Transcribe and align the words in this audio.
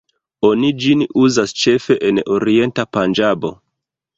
Oni 0.47 0.69
ĝin 0.85 1.03
uzas 1.25 1.53
ĉefe 1.65 1.99
en 2.09 2.25
orienta 2.39 2.87
Panĝabo. 2.99 3.57